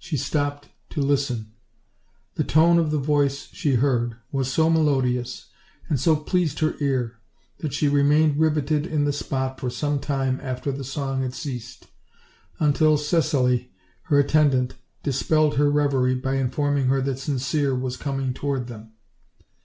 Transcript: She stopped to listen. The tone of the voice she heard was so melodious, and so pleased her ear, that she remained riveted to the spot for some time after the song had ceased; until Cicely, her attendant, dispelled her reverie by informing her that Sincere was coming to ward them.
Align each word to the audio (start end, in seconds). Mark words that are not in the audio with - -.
She 0.00 0.16
stopped 0.16 0.70
to 0.90 1.00
listen. 1.00 1.52
The 2.34 2.42
tone 2.42 2.80
of 2.80 2.90
the 2.90 2.98
voice 2.98 3.46
she 3.52 3.76
heard 3.76 4.16
was 4.32 4.50
so 4.52 4.68
melodious, 4.68 5.50
and 5.88 6.00
so 6.00 6.16
pleased 6.16 6.58
her 6.58 6.74
ear, 6.80 7.20
that 7.58 7.72
she 7.72 7.86
remained 7.86 8.38
riveted 8.40 8.90
to 8.90 9.04
the 9.04 9.12
spot 9.12 9.60
for 9.60 9.70
some 9.70 10.00
time 10.00 10.40
after 10.42 10.72
the 10.72 10.82
song 10.82 11.22
had 11.22 11.32
ceased; 11.32 11.86
until 12.58 12.96
Cicely, 12.98 13.70
her 14.06 14.18
attendant, 14.18 14.74
dispelled 15.04 15.54
her 15.58 15.70
reverie 15.70 16.16
by 16.16 16.34
informing 16.38 16.86
her 16.86 17.00
that 17.02 17.20
Sincere 17.20 17.72
was 17.72 17.96
coming 17.96 18.34
to 18.34 18.46
ward 18.46 18.66
them. 18.66 18.94